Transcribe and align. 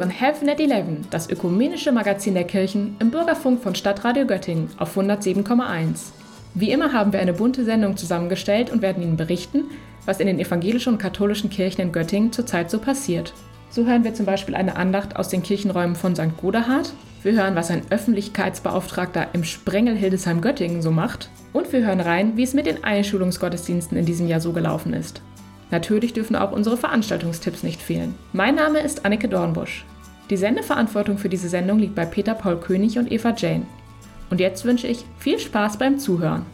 Hören 0.00 0.08
Heaven 0.08 0.48
at 0.48 0.58
11, 0.58 1.08
das 1.10 1.28
ökumenische 1.28 1.92
Magazin 1.92 2.32
der 2.32 2.44
Kirchen 2.44 2.96
im 3.00 3.10
Bürgerfunk 3.10 3.62
von 3.62 3.74
Stadtradio 3.74 4.24
Göttingen 4.24 4.70
auf 4.78 4.96
107,1. 4.96 6.12
Wie 6.54 6.70
immer 6.70 6.94
haben 6.94 7.12
wir 7.12 7.20
eine 7.20 7.34
bunte 7.34 7.66
Sendung 7.66 7.98
zusammengestellt 7.98 8.70
und 8.70 8.80
werden 8.80 9.02
Ihnen 9.02 9.18
berichten, 9.18 9.64
was 10.06 10.18
in 10.18 10.26
den 10.26 10.38
evangelischen 10.38 10.94
und 10.94 10.98
katholischen 10.98 11.50
Kirchen 11.50 11.82
in 11.82 11.92
Göttingen 11.92 12.32
zurzeit 12.32 12.70
so 12.70 12.78
passiert. 12.78 13.34
So 13.68 13.84
hören 13.84 14.02
wir 14.02 14.14
zum 14.14 14.24
Beispiel 14.24 14.54
eine 14.54 14.76
Andacht 14.76 15.16
aus 15.16 15.28
den 15.28 15.42
Kirchenräumen 15.42 15.96
von 15.96 16.16
St. 16.16 16.34
Godehard, 16.40 16.94
wir 17.22 17.32
hören, 17.32 17.54
was 17.54 17.70
ein 17.70 17.82
Öffentlichkeitsbeauftragter 17.90 19.26
im 19.34 19.44
Sprengel 19.44 19.94
Hildesheim 19.94 20.40
Göttingen 20.40 20.80
so 20.80 20.92
macht 20.92 21.28
und 21.52 21.74
wir 21.74 21.84
hören 21.84 22.00
rein, 22.00 22.38
wie 22.38 22.44
es 22.44 22.54
mit 22.54 22.64
den 22.64 22.84
Einschulungsgottesdiensten 22.84 23.98
in 23.98 24.06
diesem 24.06 24.28
Jahr 24.28 24.40
so 24.40 24.54
gelaufen 24.54 24.94
ist. 24.94 25.20
Natürlich 25.70 26.12
dürfen 26.12 26.36
auch 26.36 26.52
unsere 26.52 26.76
Veranstaltungstipps 26.76 27.62
nicht 27.62 27.80
fehlen. 27.80 28.14
Mein 28.32 28.56
Name 28.56 28.80
ist 28.80 29.04
Annike 29.04 29.28
Dornbusch. 29.28 29.84
Die 30.30 30.36
Sendeverantwortung 30.36 31.18
für 31.18 31.28
diese 31.28 31.48
Sendung 31.48 31.80
liegt 31.80 31.96
bei 31.96 32.06
Peter 32.06 32.34
Paul 32.34 32.60
König 32.60 32.96
und 33.00 33.10
Eva 33.10 33.34
Jane. 33.36 33.66
Und 34.30 34.38
jetzt 34.38 34.64
wünsche 34.64 34.86
ich 34.86 35.04
viel 35.18 35.40
Spaß 35.40 35.76
beim 35.76 35.98
Zuhören. 35.98 36.46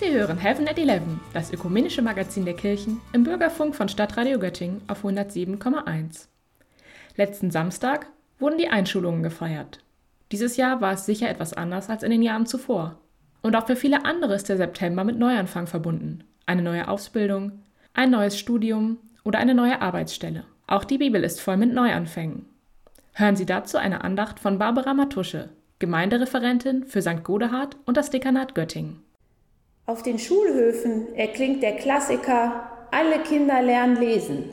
Sie 0.00 0.10
hören 0.10 0.38
Heaven 0.38 0.66
at 0.66 0.76
11, 0.76 1.02
das 1.32 1.52
ökumenische 1.52 2.02
Magazin 2.02 2.44
der 2.44 2.54
Kirchen 2.54 3.00
im 3.12 3.22
Bürgerfunk 3.22 3.76
von 3.76 3.88
Stadtradio 3.88 4.40
Göttingen 4.40 4.82
auf 4.88 5.04
107,1. 5.04 6.26
Letzten 7.14 7.52
Samstag 7.52 8.08
wurden 8.40 8.58
die 8.58 8.68
Einschulungen 8.68 9.22
gefeiert. 9.22 9.78
Dieses 10.32 10.56
Jahr 10.56 10.80
war 10.80 10.92
es 10.92 11.06
sicher 11.06 11.28
etwas 11.28 11.52
anders 11.52 11.90
als 11.90 12.02
in 12.02 12.10
den 12.10 12.22
Jahren 12.22 12.46
zuvor. 12.46 12.98
Und 13.42 13.56
auch 13.56 13.66
für 13.66 13.76
viele 13.76 14.04
andere 14.04 14.34
ist 14.34 14.48
der 14.48 14.56
September 14.56 15.04
mit 15.04 15.18
Neuanfang 15.18 15.66
verbunden. 15.66 16.24
Eine 16.46 16.62
neue 16.62 16.88
Ausbildung, 16.88 17.52
ein 17.94 18.10
neues 18.10 18.38
Studium 18.38 18.98
oder 19.24 19.38
eine 19.38 19.54
neue 19.54 19.80
Arbeitsstelle. 19.80 20.44
Auch 20.66 20.84
die 20.84 20.98
Bibel 20.98 21.24
ist 21.24 21.40
voll 21.40 21.56
mit 21.56 21.72
Neuanfängen. 21.72 22.46
Hören 23.12 23.36
Sie 23.36 23.46
dazu 23.46 23.76
eine 23.76 24.04
Andacht 24.04 24.38
von 24.38 24.58
Barbara 24.58 24.94
Matusche, 24.94 25.48
Gemeindereferentin 25.78 26.84
für 26.84 27.02
St. 27.02 27.24
Godehard 27.24 27.76
und 27.86 27.96
das 27.96 28.10
Dekanat 28.10 28.54
Göttingen. 28.54 29.02
Auf 29.86 30.02
den 30.02 30.18
Schulhöfen 30.18 31.12
erklingt 31.14 31.62
der 31.62 31.76
Klassiker 31.76 32.70
Alle 32.92 33.18
Kinder 33.20 33.62
lernen 33.62 33.96
lesen. 33.96 34.44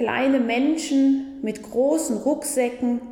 Kleine 0.00 0.40
Menschen 0.40 1.40
mit 1.42 1.62
großen 1.62 2.16
Rucksäcken, 2.16 3.02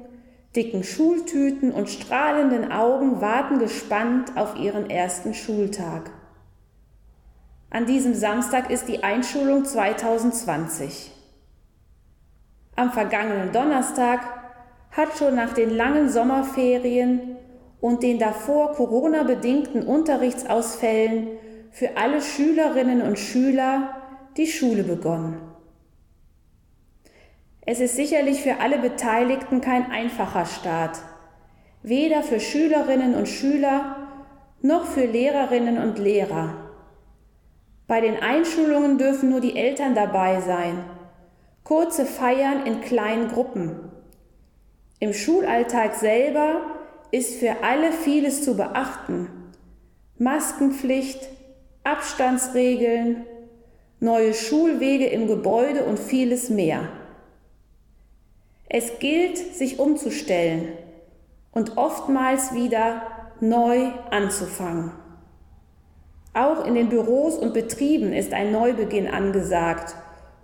dicken 0.57 0.83
Schultüten 0.83 1.71
und 1.71 1.91
strahlenden 1.91 2.73
Augen 2.73 3.21
warten 3.21 3.59
gespannt 3.59 4.33
auf 4.39 4.59
ihren 4.59 4.89
ersten 4.89 5.35
Schultag. 5.35 6.11
An 7.69 7.85
diesem 7.85 8.15
Samstag 8.15 8.71
ist 8.71 8.89
die 8.89 9.03
Einschulung 9.03 9.67
2020. 9.67 11.13
Am 12.75 12.91
vergangenen 12.91 13.53
Donnerstag 13.53 14.21
hat 14.91 15.19
schon 15.19 15.35
nach 15.35 15.53
den 15.53 15.69
langen 15.69 16.09
Sommerferien 16.09 17.37
und 17.83 18.03
den 18.03 18.19
davor 18.19 18.73
Corona-bedingten 18.73 19.83
Unterrichtsausfällen 19.83 21.29
für 21.71 21.99
alle 21.99 22.23
Schülerinnen 22.23 23.03
und 23.03 23.19
Schüler 23.19 23.91
die 24.39 24.47
Schule 24.47 24.85
begonnen. 24.85 25.48
Es 27.71 27.81
ist 27.81 27.97
sicherlich 27.97 28.41
für 28.41 28.61
alle 28.61 28.79
Beteiligten 28.79 29.61
kein 29.61 29.91
einfacher 29.91 30.47
Start, 30.47 31.01
weder 31.83 32.23
für 32.23 32.41
Schülerinnen 32.41 33.15
und 33.15 33.29
Schüler 33.29 34.09
noch 34.63 34.87
für 34.87 35.05
Lehrerinnen 35.05 35.77
und 35.77 35.99
Lehrer. 35.99 36.55
Bei 37.87 38.01
den 38.01 38.23
Einschulungen 38.23 38.97
dürfen 38.97 39.29
nur 39.29 39.43
die 39.43 39.55
Eltern 39.55 39.95
dabei 39.95 40.41
sein, 40.41 40.83
kurze 41.63 42.07
Feiern 42.07 42.65
in 42.65 42.81
kleinen 42.81 43.29
Gruppen. 43.29 43.79
Im 44.99 45.13
Schulalltag 45.13 45.95
selber 45.95 46.63
ist 47.11 47.35
für 47.35 47.63
alle 47.63 47.93
vieles 47.93 48.45
zu 48.45 48.57
beachten. 48.57 49.29
Maskenpflicht, 50.17 51.29
Abstandsregeln, 51.85 53.27
neue 54.01 54.33
Schulwege 54.33 55.09
im 55.09 55.27
Gebäude 55.29 55.85
und 55.85 55.99
vieles 55.99 56.49
mehr. 56.49 56.89
Es 58.69 58.99
gilt, 58.99 59.39
sich 59.39 59.79
umzustellen 59.79 60.69
und 61.53 61.79
oftmals 61.79 62.53
wieder 62.53 63.03
neu 63.41 63.91
anzufangen. 64.11 64.93
Auch 66.35 66.65
in 66.67 66.75
den 66.75 66.91
Büros 66.91 67.39
und 67.39 67.55
Betrieben 67.55 68.13
ist 68.13 68.33
ein 68.33 68.53
Neubeginn 68.53 69.09
angesagt 69.09 69.95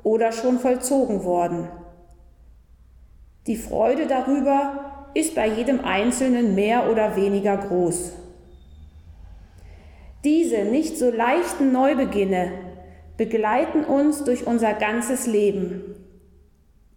oder 0.03 0.33
schon 0.33 0.59
vollzogen 0.59 1.25
worden. 1.25 1.69
Die 3.47 3.57
Freude 3.57 4.07
darüber 4.07 5.11
ist 5.13 5.35
bei 5.35 5.47
jedem 5.47 5.85
Einzelnen 5.85 6.55
mehr 6.55 6.91
oder 6.91 7.17
weniger 7.17 7.59
groß. 7.59 8.13
Diese 10.25 10.65
nicht 10.65 10.97
so 10.97 11.11
leichten 11.11 11.71
Neubeginne 11.73 12.53
begleiten 13.19 13.85
uns 13.85 14.25
durch 14.25 14.47
unser 14.47 14.73
ganzes 14.73 15.27
Leben. 15.27 15.95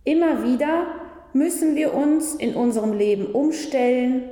Immer 0.06 0.44
wieder 0.44 0.88
müssen 1.38 1.76
wir 1.76 1.94
uns 1.94 2.34
in 2.34 2.56
unserem 2.56 2.94
Leben 2.94 3.28
umstellen, 3.28 4.24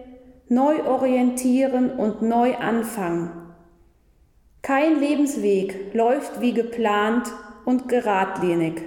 neu 0.50 0.84
orientieren 0.86 1.92
und 1.92 2.22
neu 2.22 2.56
anfangen. 2.56 3.32
Kein 4.62 5.00
Lebensweg 5.00 5.94
läuft 5.94 6.42
wie 6.42 6.54
geplant 6.54 7.32
und 7.66 7.88
geradlinig. 7.88 8.82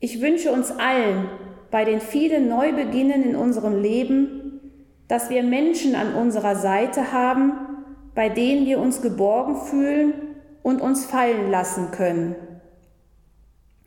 Ich 0.00 0.22
wünsche 0.22 0.52
uns 0.52 0.70
allen 0.70 1.28
bei 1.70 1.84
den 1.84 2.00
vielen 2.00 2.48
Neubeginnen 2.48 3.22
in 3.22 3.36
unserem 3.36 3.80
Leben, 3.80 4.60
dass 5.08 5.28
wir 5.28 5.42
Menschen 5.42 5.94
an 5.94 6.14
unserer 6.14 6.56
Seite 6.56 7.12
haben, 7.12 7.52
bei 8.14 8.28
denen 8.28 8.64
wir 8.64 8.78
uns 8.78 9.02
geborgen 9.02 9.56
fühlen 9.56 10.14
und 10.62 10.80
uns 10.80 11.04
fallen 11.04 11.50
lassen 11.50 11.90
können. 11.90 12.36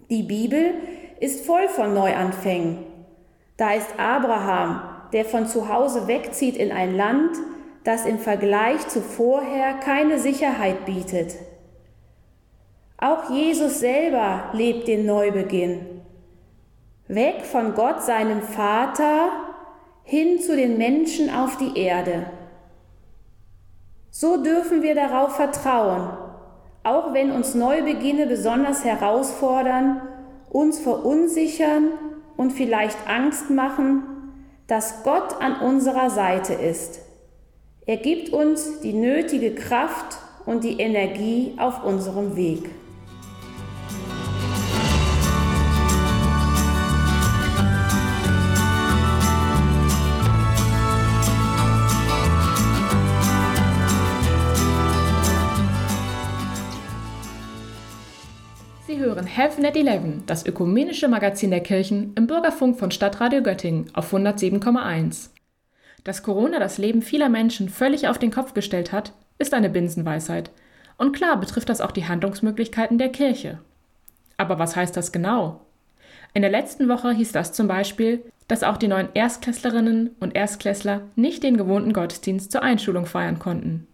Die 0.10 0.24
Bibel 0.24 0.74
ist 1.20 1.46
voll 1.46 1.68
von 1.68 1.94
Neuanfängen. 1.94 2.80
Da 3.58 3.74
ist 3.74 3.98
Abraham, 3.98 4.82
der 5.14 5.26
von 5.26 5.48
zu 5.48 5.70
Hause 5.70 6.08
wegzieht 6.08 6.58
in 6.58 6.72
ein 6.72 6.96
Land, 6.96 7.36
das 7.84 8.06
im 8.06 8.20
Vergleich 8.20 8.88
zu 8.88 9.02
vorher 9.02 9.76
keine 9.76 10.20
Sicherheit 10.20 10.86
bietet. 10.86 11.36
Auch 12.98 13.30
Jesus 13.30 13.80
selber 13.80 14.50
lebt 14.54 14.88
den 14.88 15.06
Neubeginn 15.06 15.98
weg 17.08 17.46
von 17.46 17.74
Gott, 17.74 18.04
seinem 18.04 18.42
Vater, 18.42 19.30
hin 20.04 20.40
zu 20.40 20.56
den 20.56 20.78
Menschen 20.78 21.30
auf 21.34 21.58
die 21.58 21.78
Erde. 21.78 22.28
So 24.10 24.42
dürfen 24.42 24.82
wir 24.82 24.96
darauf 24.96 25.36
vertrauen, 25.36 26.10
auch 26.84 27.14
wenn 27.14 27.32
uns 27.32 27.56
Neubeginne 27.56 28.26
besonders 28.26 28.84
herausfordern, 28.84 30.02
uns 30.50 30.80
verunsichern 30.80 31.92
und 32.36 32.52
vielleicht 32.52 33.08
Angst 33.08 33.50
machen, 33.50 34.04
dass 34.68 35.04
Gott 35.04 35.42
an 35.42 35.62
unserer 35.62 36.10
Seite 36.10 36.54
ist. 36.54 37.00
Er 37.86 37.98
gibt 37.98 38.30
uns 38.34 38.82
die 38.82 38.94
nötige 38.94 39.56
Kraft 39.56 40.18
und 40.46 40.64
die 40.64 40.80
Energie 40.80 41.54
auf 41.58 41.84
unserem 41.84 42.36
Weg. 42.36 42.70
At 59.36 59.76
11, 59.76 60.24
das 60.26 60.46
ökumenische 60.46 61.10
Magazin 61.10 61.52
der 61.52 61.60
Kirchen 61.60 62.14
im 62.16 62.28
Bürgerfunk 62.28 62.80
von 62.80 62.92
Stadtradio 62.92 63.44
Göttingen 63.44 63.90
auf 63.94 64.14
107,1. 64.14 65.30
Dass 66.06 66.24
Corona 66.24 66.60
das 66.60 66.78
Leben 66.78 67.02
vieler 67.02 67.28
Menschen 67.28 67.68
völlig 67.68 68.08
auf 68.08 68.18
den 68.18 68.32
Kopf 68.32 68.54
gestellt 68.54 68.94
hat, 68.94 69.12
ist 69.38 69.54
eine 69.54 69.70
Binsenweisheit. 69.70 70.50
Und 70.98 71.12
klar 71.12 71.38
betrifft 71.40 71.68
das 71.68 71.82
auch 71.82 71.92
die 71.92 72.08
Handlungsmöglichkeiten 72.08 72.98
der 72.98 73.10
Kirche. 73.10 73.60
Aber 74.38 74.60
was 74.60 74.76
heißt 74.76 74.96
das 74.96 75.12
genau? 75.12 75.62
In 76.34 76.42
der 76.42 76.52
letzten 76.52 76.88
Woche 76.88 77.12
hieß 77.12 77.34
das 77.34 77.52
zum 77.52 77.68
Beispiel, 77.68 78.24
dass 78.48 78.64
auch 78.64 78.78
die 78.78 78.88
neuen 78.88 79.10
Erstklässlerinnen 79.14 80.16
und 80.22 80.36
Erstklässler 80.36 81.02
nicht 81.16 81.44
den 81.44 81.58
gewohnten 81.58 81.92
Gottesdienst 81.92 82.52
zur 82.52 82.64
Einschulung 82.64 83.06
feiern 83.06 83.40
konnten. 83.40 83.88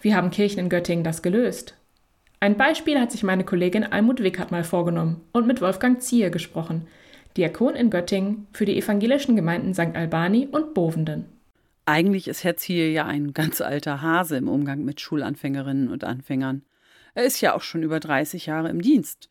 Wie 0.00 0.14
haben 0.14 0.30
Kirchen 0.30 0.58
in 0.58 0.68
Göttingen 0.68 1.04
das 1.04 1.22
gelöst? 1.22 1.77
Ein 2.40 2.56
Beispiel 2.56 3.00
hat 3.00 3.10
sich 3.10 3.24
meine 3.24 3.44
Kollegin 3.44 3.84
Almut 3.84 4.22
Wickert 4.22 4.52
mal 4.52 4.62
vorgenommen 4.62 5.20
und 5.32 5.46
mit 5.46 5.60
Wolfgang 5.60 6.00
Ziehe 6.00 6.30
gesprochen, 6.30 6.86
Diakon 7.36 7.74
in 7.74 7.90
Göttingen 7.90 8.46
für 8.52 8.64
die 8.64 8.78
evangelischen 8.78 9.34
Gemeinden 9.34 9.74
St. 9.74 9.94
Albani 9.94 10.46
und 10.50 10.72
Bovenden. 10.72 11.26
Eigentlich 11.84 12.28
ist 12.28 12.44
Herr 12.44 12.56
Ziel 12.56 12.90
ja 12.90 13.06
ein 13.06 13.32
ganz 13.32 13.60
alter 13.60 14.02
Hase 14.02 14.36
im 14.36 14.48
Umgang 14.48 14.84
mit 14.84 15.00
Schulanfängerinnen 15.00 15.88
und 15.88 16.04
Anfängern. 16.04 16.62
Er 17.14 17.24
ist 17.24 17.40
ja 17.40 17.54
auch 17.54 17.62
schon 17.62 17.82
über 17.82 17.98
30 17.98 18.46
Jahre 18.46 18.68
im 18.68 18.82
Dienst. 18.82 19.30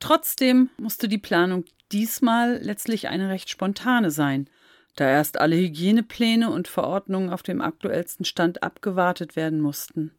Trotzdem 0.00 0.70
musste 0.78 1.06
die 1.06 1.18
Planung 1.18 1.64
diesmal 1.92 2.58
letztlich 2.62 3.08
eine 3.08 3.28
recht 3.28 3.50
spontane 3.50 4.10
sein, 4.10 4.48
da 4.96 5.08
erst 5.08 5.40
alle 5.40 5.56
Hygienepläne 5.56 6.50
und 6.50 6.66
Verordnungen 6.66 7.30
auf 7.30 7.42
dem 7.42 7.60
aktuellsten 7.60 8.24
Stand 8.24 8.62
abgewartet 8.64 9.36
werden 9.36 9.60
mussten. 9.60 10.12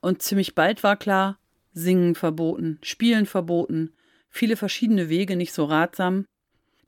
Und 0.00 0.22
ziemlich 0.22 0.54
bald 0.54 0.82
war 0.82 0.96
klar, 0.96 1.38
Singen 1.78 2.14
verboten, 2.14 2.78
Spielen 2.82 3.26
verboten, 3.26 3.90
viele 4.30 4.56
verschiedene 4.56 5.10
Wege 5.10 5.36
nicht 5.36 5.52
so 5.52 5.66
ratsam. 5.66 6.24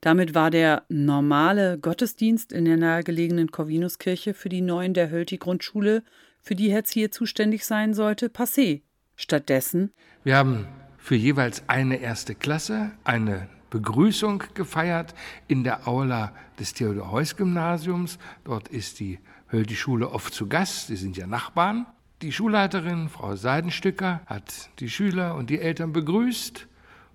Damit 0.00 0.34
war 0.34 0.50
der 0.50 0.84
normale 0.88 1.78
Gottesdienst 1.78 2.52
in 2.52 2.64
der 2.64 2.78
nahegelegenen 2.78 3.50
Corvinuskirche 3.50 4.32
für 4.32 4.48
die 4.48 4.62
Neuen 4.62 4.94
der 4.94 5.10
Hölti-Grundschule, 5.10 6.02
für 6.40 6.54
die 6.54 6.72
Herz 6.72 6.90
hier 6.90 7.10
zuständig 7.10 7.66
sein 7.66 7.92
sollte, 7.92 8.28
passé. 8.28 8.80
Stattdessen. 9.14 9.92
Wir 10.24 10.36
haben 10.36 10.66
für 10.96 11.16
jeweils 11.16 11.68
eine 11.68 12.00
erste 12.00 12.34
Klasse 12.34 12.92
eine 13.04 13.50
Begrüßung 13.68 14.42
gefeiert 14.54 15.14
in 15.48 15.64
der 15.64 15.86
Aula 15.86 16.32
des 16.58 16.72
Theodor-Heuss-Gymnasiums. 16.72 18.18
Dort 18.44 18.68
ist 18.68 19.00
die 19.00 19.18
Höldi-Schule 19.52 20.08
oft 20.08 20.32
zu 20.32 20.46
Gast. 20.48 20.86
Sie 20.86 20.96
sind 20.96 21.18
ja 21.18 21.26
Nachbarn. 21.26 21.84
Die 22.20 22.32
Schulleiterin, 22.32 23.08
Frau 23.08 23.36
Seidenstücker, 23.36 24.22
hat 24.26 24.70
die 24.80 24.90
Schüler 24.90 25.36
und 25.36 25.50
die 25.50 25.60
Eltern 25.60 25.92
begrüßt. 25.92 26.66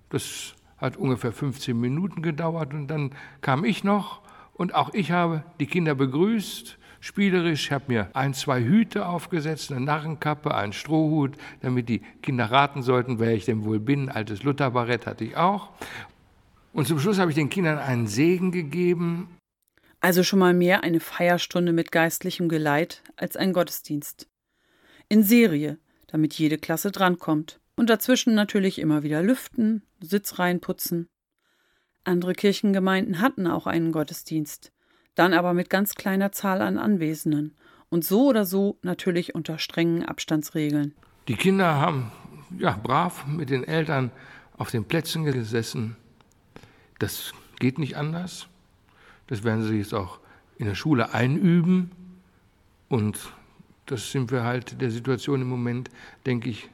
Das 0.08 0.54
hat 0.78 0.96
ungefähr 0.96 1.30
15 1.30 1.78
Minuten 1.78 2.22
gedauert 2.22 2.72
und 2.72 2.86
dann 2.86 3.10
kam 3.42 3.66
ich 3.66 3.84
noch 3.84 4.22
und 4.54 4.74
auch 4.74 4.94
ich 4.94 5.10
habe 5.10 5.44
die 5.60 5.66
Kinder 5.66 5.94
begrüßt, 5.94 6.78
spielerisch. 7.00 7.70
Habe 7.70 7.84
mir 7.88 8.08
ein, 8.14 8.32
zwei 8.32 8.62
Hüte 8.62 9.06
aufgesetzt, 9.06 9.72
eine 9.72 9.84
Narrenkappe, 9.84 10.54
einen 10.54 10.72
Strohhut, 10.72 11.36
damit 11.60 11.90
die 11.90 12.00
Kinder 12.22 12.50
raten 12.50 12.82
sollten, 12.82 13.18
wer 13.18 13.34
ich 13.34 13.44
denn 13.44 13.66
wohl 13.66 13.80
bin. 13.80 14.08
Altes 14.08 14.42
Lutherbarett 14.42 15.06
hatte 15.06 15.24
ich 15.24 15.36
auch. 15.36 15.68
Und 16.72 16.88
zum 16.88 16.98
Schluss 16.98 17.18
habe 17.18 17.30
ich 17.30 17.34
den 17.34 17.50
Kindern 17.50 17.76
einen 17.76 18.06
Segen 18.06 18.52
gegeben. 18.52 19.36
Also 20.00 20.22
schon 20.22 20.38
mal 20.38 20.54
mehr 20.54 20.82
eine 20.82 21.00
Feierstunde 21.00 21.74
mit 21.74 21.92
geistlichem 21.92 22.48
Geleit 22.48 23.02
als 23.16 23.36
ein 23.36 23.52
Gottesdienst 23.52 24.28
in 25.08 25.22
Serie, 25.22 25.78
damit 26.06 26.34
jede 26.34 26.58
Klasse 26.58 26.90
drankommt. 26.90 27.60
Und 27.76 27.90
dazwischen 27.90 28.34
natürlich 28.34 28.78
immer 28.78 29.02
wieder 29.02 29.22
lüften, 29.22 29.82
Sitzreihen 30.00 30.60
putzen. 30.60 31.08
Andere 32.04 32.34
Kirchengemeinden 32.34 33.20
hatten 33.20 33.46
auch 33.46 33.66
einen 33.66 33.90
Gottesdienst, 33.90 34.72
dann 35.14 35.32
aber 35.32 35.54
mit 35.54 35.70
ganz 35.70 35.94
kleiner 35.94 36.30
Zahl 36.30 36.62
an 36.62 36.78
Anwesenden 36.78 37.56
und 37.88 38.04
so 38.04 38.28
oder 38.28 38.44
so 38.44 38.78
natürlich 38.82 39.34
unter 39.34 39.58
strengen 39.58 40.04
Abstandsregeln. 40.04 40.94
Die 41.28 41.36
Kinder 41.36 41.74
haben 41.74 42.12
ja 42.58 42.78
brav 42.80 43.26
mit 43.26 43.50
den 43.50 43.64
Eltern 43.64 44.10
auf 44.56 44.70
den 44.70 44.84
Plätzen 44.84 45.24
gesessen. 45.24 45.96
Das 46.98 47.32
geht 47.58 47.78
nicht 47.78 47.96
anders. 47.96 48.46
Das 49.26 49.42
werden 49.42 49.64
sie 49.64 49.78
jetzt 49.78 49.94
auch 49.94 50.20
in 50.58 50.66
der 50.66 50.74
Schule 50.74 51.14
einüben 51.14 51.90
und 52.88 53.32
das 53.86 54.10
sind 54.10 54.30
wir 54.30 54.44
halt 54.44 54.80
der 54.80 54.90
Situation 54.90 55.42
im 55.42 55.48
Moment, 55.48 55.90
denke 56.26 56.50
ich, 56.50 56.68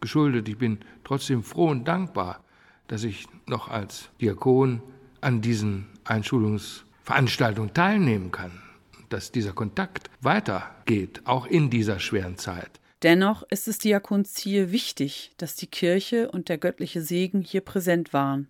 geschuldet. 0.00 0.48
Ich 0.48 0.58
bin 0.58 0.78
trotzdem 1.04 1.42
froh 1.42 1.68
und 1.68 1.86
dankbar, 1.86 2.42
dass 2.88 3.04
ich 3.04 3.26
noch 3.46 3.68
als 3.68 4.10
Diakon 4.20 4.82
an 5.20 5.40
diesen 5.40 5.86
Einschulungsveranstaltungen 6.04 7.72
teilnehmen 7.74 8.32
kann, 8.32 8.62
dass 9.10 9.30
dieser 9.30 9.52
Kontakt 9.52 10.10
weitergeht, 10.20 11.22
auch 11.24 11.46
in 11.46 11.70
dieser 11.70 12.00
schweren 12.00 12.38
Zeit. 12.38 12.80
Dennoch 13.02 13.42
ist 13.50 13.68
es 13.68 13.78
Diakons 13.78 14.34
Ziel 14.34 14.72
wichtig, 14.72 15.32
dass 15.38 15.56
die 15.56 15.66
Kirche 15.66 16.30
und 16.30 16.48
der 16.48 16.58
göttliche 16.58 17.00
Segen 17.00 17.42
hier 17.42 17.62
präsent 17.62 18.12
waren. 18.12 18.48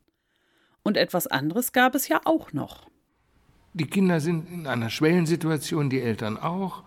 Und 0.82 0.96
etwas 0.96 1.26
anderes 1.26 1.72
gab 1.72 1.94
es 1.94 2.08
ja 2.08 2.20
auch 2.24 2.52
noch. 2.52 2.88
Die 3.74 3.86
Kinder 3.86 4.18
sind 4.18 4.50
in 4.50 4.66
einer 4.66 4.90
Schwellensituation, 4.90 5.90
die 5.90 6.00
Eltern 6.00 6.36
auch 6.36 6.82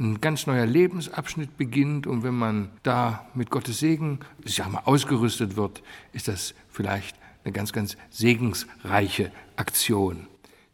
ein 0.00 0.20
ganz 0.20 0.46
neuer 0.46 0.66
Lebensabschnitt 0.66 1.56
beginnt 1.56 2.06
und 2.06 2.22
wenn 2.22 2.34
man 2.34 2.70
da 2.82 3.26
mit 3.34 3.50
Gottes 3.50 3.78
Segen, 3.78 4.20
ich 4.44 4.58
mal, 4.66 4.82
ausgerüstet 4.84 5.56
wird, 5.56 5.82
ist 6.12 6.26
das 6.28 6.54
vielleicht 6.68 7.16
eine 7.44 7.52
ganz, 7.52 7.72
ganz 7.72 7.96
segensreiche 8.08 9.30
Aktion. 9.56 10.26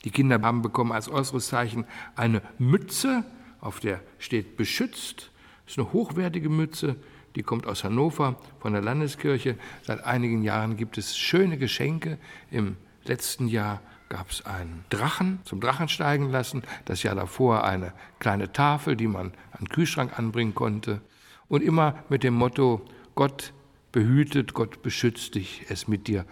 Die 0.05 0.11
Kinder 0.11 0.41
haben 0.41 0.63
bekommen 0.63 0.93
als 0.93 1.09
äußeres 1.09 1.49
Zeichen 1.49 1.85
eine 2.15 2.41
Mütze, 2.59 3.25
auf 3.61 3.81
der 3.81 4.01
steht 4.19 4.57
beschützt. 4.57 5.31
Das 5.65 5.73
ist 5.73 5.79
eine 5.79 5.93
hochwertige 5.93 6.49
Mütze, 6.49 6.97
die 7.35 7.43
kommt 7.43 7.67
aus 7.67 7.83
Hannover 7.83 8.37
von 8.61 8.73
der 8.73 8.83
Landeskirche. 8.83 9.59
Seit 9.83 10.05
einigen 10.05 10.43
Jahren 10.43 10.77
gibt 10.77 10.97
es 10.99 11.17
schöne 11.17 11.59
Geschenke. 11.59 12.19
Im 12.51 12.77
letzten 13.05 13.49
Jahr 13.49 13.81
gab 14.09 14.31
es 14.31 14.45
einen 14.47 14.85
Drachen 14.91 15.41
zum 15.45 15.61
Drachen 15.61 15.89
steigen 15.89 16.31
lassen, 16.31 16.63
das 16.85 17.03
Jahr 17.03 17.15
davor 17.15 17.65
eine 17.65 17.93
kleine 18.19 18.53
Tafel, 18.53 18.97
die 18.97 19.09
man 19.09 19.33
an 19.53 19.61
den 19.61 19.69
Kühlschrank 19.69 20.19
anbringen 20.19 20.55
konnte 20.55 21.01
und 21.49 21.63
immer 21.63 22.03
mit 22.09 22.23
dem 22.23 22.35
Motto, 22.35 22.85
Gott 23.15 23.53
behütet, 23.93 24.55
Gott 24.55 24.83
beschützt 24.83 25.35
dich, 25.35 25.65
es 25.69 25.89
mit 25.89 26.07
dir 26.07 26.25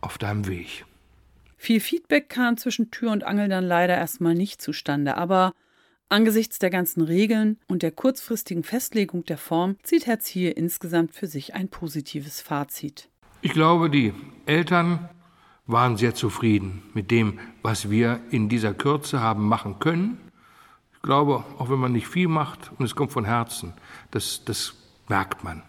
auf 0.00 0.18
deinem 0.18 0.46
Weg. 0.46 0.84
Viel 1.56 1.78
Feedback 1.78 2.28
kam 2.28 2.56
zwischen 2.56 2.90
Tür 2.90 3.12
und 3.12 3.22
Angel 3.24 3.48
dann 3.48 3.64
leider 3.64 3.96
erstmal 3.96 4.34
nicht 4.34 4.60
zustande, 4.60 5.16
aber 5.16 5.52
angesichts 6.08 6.58
der 6.58 6.70
ganzen 6.70 7.02
Regeln 7.02 7.58
und 7.68 7.82
der 7.82 7.92
kurzfristigen 7.92 8.64
Festlegung 8.64 9.24
der 9.24 9.38
Form 9.38 9.76
zieht 9.82 10.06
Herr 10.06 10.18
Ziehe 10.18 10.50
insgesamt 10.50 11.14
für 11.14 11.26
sich 11.26 11.54
ein 11.54 11.68
positives 11.68 12.40
Fazit. 12.40 13.08
Ich 13.42 13.52
glaube, 13.52 13.90
die 13.90 14.12
Eltern 14.46 15.08
waren 15.66 15.96
sehr 15.96 16.14
zufrieden 16.14 16.82
mit 16.94 17.10
dem, 17.10 17.38
was 17.62 17.90
wir 17.90 18.20
in 18.30 18.48
dieser 18.48 18.74
Kürze 18.74 19.20
haben 19.20 19.46
machen 19.46 19.78
können. 19.78 20.18
Ich 20.94 21.02
glaube, 21.02 21.44
auch 21.58 21.70
wenn 21.70 21.78
man 21.78 21.92
nicht 21.92 22.08
viel 22.08 22.28
macht 22.28 22.70
und 22.78 22.84
es 22.84 22.94
kommt 22.94 23.12
von 23.12 23.24
Herzen, 23.24 23.74
das, 24.10 24.44
das 24.44 24.74
merkt 25.08 25.44
man. 25.44 25.62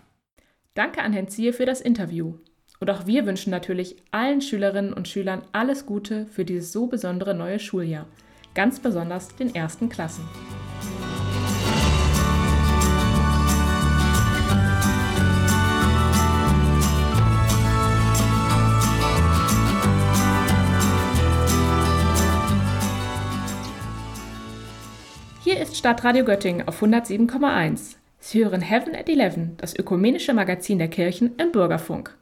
Danke 0.73 1.01
an 1.01 1.13
Herrn 1.13 1.27
Zier 1.27 1.53
für 1.53 1.65
das 1.65 1.81
Interview. 1.81 2.35
Und 2.79 2.89
auch 2.89 3.05
wir 3.05 3.25
wünschen 3.25 3.51
natürlich 3.51 3.95
allen 4.11 4.41
Schülerinnen 4.41 4.93
und 4.93 5.07
Schülern 5.07 5.43
alles 5.53 5.85
Gute 5.85 6.25
für 6.25 6.43
dieses 6.43 6.71
so 6.71 6.87
besondere 6.87 7.33
neue 7.33 7.59
Schuljahr, 7.59 8.07
ganz 8.55 8.79
besonders 8.79 9.35
den 9.35 9.55
ersten 9.55 9.89
Klassen. 9.89 10.23
Hier 25.53 25.61
ist 25.61 25.77
Stadtradio 25.77 26.25
Göttingen 26.25 26.67
auf 26.67 26.81
107,1. 26.81 27.97
Sie 28.17 28.43
hören 28.43 28.61
Heaven 28.61 28.95
at 28.95 29.07
Eleven, 29.07 29.55
das 29.57 29.77
ökumenische 29.77 30.33
Magazin 30.33 30.79
der 30.79 30.87
Kirchen 30.87 31.35
im 31.37 31.51
Bürgerfunk. 31.51 32.17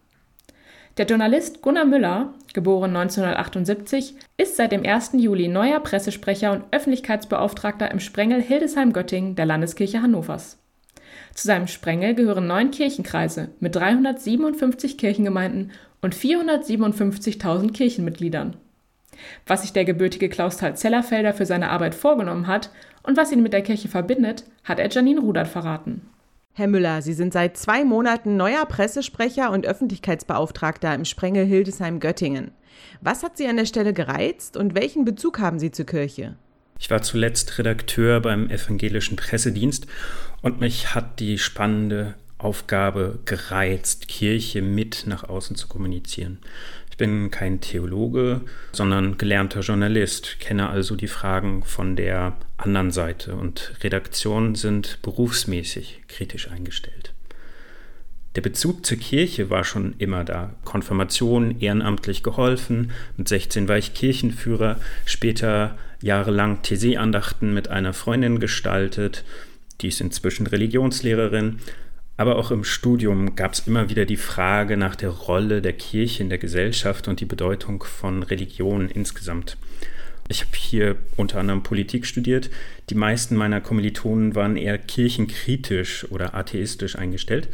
Der 0.98 1.06
Journalist 1.06 1.62
Gunnar 1.62 1.86
Müller, 1.86 2.34
geboren 2.54 2.94
1978, 2.94 4.16
ist 4.36 4.58
seit 4.58 4.74
dem 4.74 4.86
1. 4.86 5.12
Juli 5.14 5.48
neuer 5.48 5.80
Pressesprecher 5.80 6.52
und 6.52 6.66
Öffentlichkeitsbeauftragter 6.72 7.90
im 7.90 8.02
Sprengel 8.02 8.42
Hildesheim-Göttingen 8.42 9.36
der 9.36 9.46
Landeskirche 9.46 10.02
Hannovers. 10.02 10.58
Zu 11.34 11.48
seinem 11.48 11.68
Sprengel 11.68 12.16
gehören 12.16 12.48
neun 12.48 12.72
Kirchenkreise 12.72 13.52
mit 13.62 13.78
357 13.78 14.98
Kirchengemeinden 14.98 15.72
und 16.02 16.14
457.000 16.14 17.72
Kirchenmitgliedern. 17.72 18.58
Was 19.48 19.62
sich 19.62 19.74
der 19.74 19.86
gebürtige 19.86 20.30
Klaus 20.30 20.58
Zellerfelder 20.58 21.34
für 21.34 21.46
seine 21.46 21.70
Arbeit 21.70 21.96
vorgenommen 21.96 22.48
hat 22.48 22.70
und 23.04 23.18
was 23.18 23.32
ihn 23.32 23.44
mit 23.44 23.54
der 23.54 23.62
Kirche 23.62 23.88
verbindet, 23.88 24.46
hat 24.64 24.80
er 24.80 24.90
Janine 24.90 25.22
Rudert 25.22 25.48
verraten. 25.48 26.02
Herr 26.54 26.68
Müller, 26.68 27.02
Sie 27.02 27.14
sind 27.14 27.32
seit 27.32 27.56
zwei 27.56 27.86
Monaten 27.86 28.36
neuer 28.36 28.66
Pressesprecher 28.66 29.52
und 29.52 29.66
Öffentlichkeitsbeauftragter 29.66 30.94
im 30.94 31.06
Sprengel 31.06 31.46
Hildesheim-Göttingen. 31.46 32.52
Was 33.00 33.24
hat 33.24 33.38
Sie 33.38 33.48
an 33.48 33.58
der 33.58 33.66
Stelle 33.66 33.94
gereizt 33.94 34.58
und 34.58 34.76
welchen 34.76 35.06
Bezug 35.06 35.40
haben 35.40 35.60
Sie 35.60 35.72
zur 35.72 35.86
Kirche? 35.86 36.36
Ich 36.78 36.90
war 36.90 37.02
zuletzt 37.02 37.58
Redakteur 37.58 38.20
beim 38.20 38.50
evangelischen 38.50 39.16
Pressedienst 39.16 39.88
und 40.42 40.60
mich 40.60 40.94
hat 40.94 41.20
die 41.20 41.38
spannende 41.38 42.16
Aufgabe 42.38 43.20
gereizt, 43.26 44.08
Kirche 44.08 44.62
mit 44.62 45.04
nach 45.06 45.24
außen 45.24 45.56
zu 45.56 45.68
kommunizieren 45.68 46.40
bin 46.98 47.32
kein 47.32 47.62
Theologe, 47.62 48.42
sondern 48.72 49.18
gelernter 49.18 49.62
Journalist, 49.62 50.40
kenne 50.40 50.70
also 50.70 50.96
die 50.96 51.08
Fragen 51.08 51.64
von 51.64 51.96
der 51.96 52.38
anderen 52.58 52.92
Seite 52.92 53.36
und 53.36 53.74
Redaktionen 53.84 54.56
sind 54.56 55.00
berufsmäßig 55.02 56.04
kritisch 56.08 56.50
eingestellt. 56.50 57.14
Der 58.36 58.42
Bezug 58.42 58.86
zur 58.86 58.98
Kirche 58.98 59.50
war 59.50 59.66
schon 59.66 59.96
immer 59.98 60.24
da. 60.24 60.54
Konfirmation, 60.64 61.60
ehrenamtlich 61.60 62.24
geholfen, 62.24 62.92
mit 63.18 63.28
16 63.28 63.68
war 63.68 63.78
ich 63.78 63.94
Kirchenführer, 63.94 64.80
später 65.06 65.78
jahrelang 66.02 66.62
TC-Andachten 66.62 67.54
mit 67.54 67.68
einer 67.68 67.94
Freundin 67.94 68.40
gestaltet, 68.40 69.26
die 69.82 69.90
ist 69.90 70.00
inzwischen 70.00 70.48
Religionslehrerin. 70.48 71.60
Aber 72.22 72.36
auch 72.36 72.52
im 72.52 72.64
Studium 72.64 73.36
gab 73.36 73.54
es 73.54 73.66
immer 73.66 73.90
wieder 73.90 74.06
die 74.06 74.16
Frage 74.16 74.78
nach 74.78 74.96
der 74.96 75.10
Rolle 75.10 75.60
der 75.60 75.74
Kirche 75.74 76.22
in 76.22 76.30
der 76.30 76.38
Gesellschaft 76.38 77.08
und 77.08 77.20
die 77.20 77.26
Bedeutung 77.26 77.82
von 77.82 78.22
Religion 78.22 78.90
insgesamt. 78.90 79.58
Ich 80.28 80.42
habe 80.42 80.52
hier 80.56 80.98
unter 81.18 81.40
anderem 81.40 81.64
Politik 81.64 82.06
studiert. 82.06 82.52
Die 82.92 82.96
meisten 82.96 83.36
meiner 83.36 83.60
Kommilitonen 83.60 84.36
waren 84.36 84.56
eher 84.56 84.78
kirchenkritisch 84.78 86.12
oder 86.12 86.36
atheistisch 86.36 86.96
eingestellt. 86.96 87.50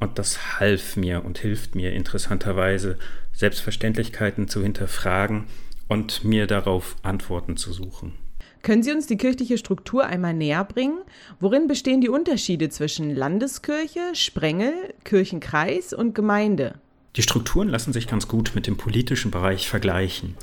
Und 0.00 0.18
das 0.18 0.58
half 0.58 0.96
mir 0.96 1.24
und 1.24 1.38
hilft 1.38 1.76
mir 1.76 1.92
interessanterweise, 1.92 2.98
Selbstverständlichkeiten 3.32 4.48
zu 4.48 4.60
hinterfragen 4.60 5.44
und 5.86 6.24
mir 6.24 6.48
darauf 6.48 6.96
Antworten 7.04 7.56
zu 7.56 7.72
suchen. 7.72 8.14
Können 8.62 8.82
Sie 8.82 8.92
uns 8.92 9.06
die 9.06 9.16
kirchliche 9.16 9.56
Struktur 9.56 10.06
einmal 10.06 10.34
näher 10.34 10.64
bringen? 10.64 10.98
Worin 11.38 11.66
bestehen 11.66 12.00
die 12.00 12.10
Unterschiede 12.10 12.68
zwischen 12.68 13.14
Landeskirche, 13.14 14.14
Sprengel, 14.14 14.74
Kirchenkreis 15.04 15.92
und 15.92 16.14
Gemeinde? 16.14 16.74
Die 17.16 17.22
Strukturen 17.22 17.68
lassen 17.68 17.92
sich 17.92 18.06
ganz 18.06 18.28
gut 18.28 18.52
mit 18.54 18.66
dem 18.66 18.76
politischen 18.76 19.30
Bereich 19.30 19.68
vergleichen. 19.68 20.36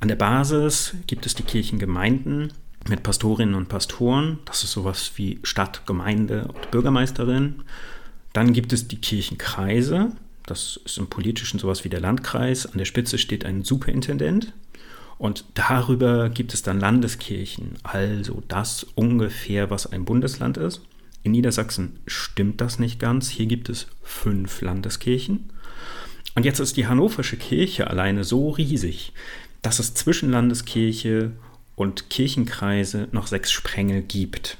An 0.00 0.08
der 0.08 0.16
Basis 0.16 0.94
gibt 1.06 1.26
es 1.26 1.34
die 1.34 1.42
Kirchengemeinden 1.42 2.52
mit 2.88 3.02
Pastorinnen 3.02 3.54
und 3.54 3.68
Pastoren. 3.68 4.38
Das 4.44 4.62
ist 4.62 4.72
sowas 4.72 5.12
wie 5.16 5.40
Stadt, 5.42 5.86
Gemeinde 5.86 6.48
und 6.54 6.70
Bürgermeisterin. 6.70 7.64
Dann 8.32 8.52
gibt 8.52 8.72
es 8.72 8.88
die 8.88 9.00
Kirchenkreise. 9.00 10.12
Das 10.46 10.80
ist 10.84 10.98
im 10.98 11.08
politischen 11.08 11.58
sowas 11.58 11.84
wie 11.84 11.88
der 11.88 12.00
Landkreis. 12.00 12.66
An 12.66 12.78
der 12.78 12.84
Spitze 12.84 13.18
steht 13.18 13.44
ein 13.44 13.64
Superintendent. 13.64 14.52
Und 15.18 15.44
darüber 15.54 16.28
gibt 16.28 16.52
es 16.52 16.62
dann 16.62 16.78
Landeskirchen, 16.78 17.76
also 17.82 18.42
das 18.48 18.84
ungefähr, 18.94 19.70
was 19.70 19.86
ein 19.86 20.04
Bundesland 20.04 20.58
ist. 20.58 20.82
In 21.22 21.32
Niedersachsen 21.32 21.98
stimmt 22.06 22.60
das 22.60 22.78
nicht 22.78 23.00
ganz. 23.00 23.30
Hier 23.30 23.46
gibt 23.46 23.68
es 23.68 23.86
fünf 24.02 24.60
Landeskirchen. 24.60 25.50
Und 26.34 26.44
jetzt 26.44 26.60
ist 26.60 26.76
die 26.76 26.86
Hannoversche 26.86 27.36
Kirche 27.36 27.88
alleine 27.88 28.24
so 28.24 28.50
riesig, 28.50 29.12
dass 29.62 29.78
es 29.78 29.94
zwischen 29.94 30.30
Landeskirche 30.30 31.32
und 31.74 32.10
Kirchenkreise 32.10 33.08
noch 33.10 33.26
sechs 33.26 33.50
Sprengel 33.50 34.02
gibt. 34.02 34.58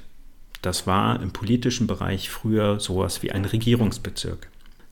Das 0.63 0.87
war 0.87 1.23
im 1.23 1.33
politischen 1.33 1.87
Bereich 1.87 2.31
früher 2.31 2.81
sowas 2.81 3.23
wie 3.23 3.31
ein 3.31 3.45
Regierungsbezirk. 3.45 4.49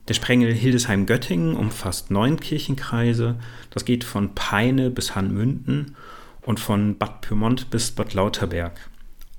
Der 0.07 0.13
Sprengel 0.13 0.53
Hildesheim-Göttingen 0.53 1.55
umfasst 1.55 2.11
neun 2.11 2.39
Kirchenkreise. 2.39 3.37
Das 3.71 3.85
geht 3.85 4.03
von 4.03 4.35
Peine 4.35 4.91
bis 4.91 5.15
Hanmünden 5.15 5.95
und 6.43 6.59
von 6.59 6.97
Bad 6.97 7.21
Pyrmont 7.21 7.71
bis 7.71 7.91
Bad 7.91 8.13
Lauterberg. 8.13 8.73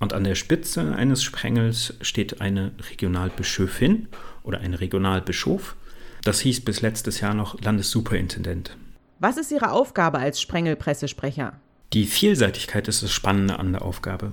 Und 0.00 0.12
an 0.12 0.24
der 0.24 0.34
Spitze 0.34 0.94
eines 0.94 1.22
Sprengels 1.22 1.94
steht 2.00 2.40
eine 2.40 2.72
Regionalbischöfin 2.90 4.08
oder 4.42 4.58
ein 4.58 4.74
Regionalbischof. 4.74 5.76
Das 6.24 6.40
hieß 6.40 6.64
bis 6.64 6.82
letztes 6.82 7.20
Jahr 7.20 7.34
noch 7.34 7.60
Landessuperintendent. 7.60 8.76
Was 9.20 9.38
ist 9.38 9.52
Ihre 9.52 9.70
Aufgabe 9.70 10.18
als 10.18 10.40
Sprengelpressesprecher? 10.40 11.54
Die 11.92 12.04
Vielseitigkeit 12.04 12.88
ist 12.88 13.04
das 13.04 13.12
Spannende 13.12 13.58
an 13.58 13.72
der 13.72 13.82
Aufgabe. 13.82 14.32